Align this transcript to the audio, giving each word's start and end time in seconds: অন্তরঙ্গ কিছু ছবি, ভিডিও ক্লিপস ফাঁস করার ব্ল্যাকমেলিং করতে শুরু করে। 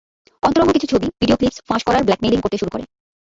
অন্তরঙ্গ 0.43 0.71
কিছু 0.71 0.87
ছবি, 0.87 1.07
ভিডিও 1.19 1.37
ক্লিপস 1.37 1.59
ফাঁস 1.67 1.81
করার 1.83 2.03
ব্ল্যাকমেলিং 2.03 2.39
করতে 2.41 2.57
শুরু 2.57 2.71
করে। 2.71 2.83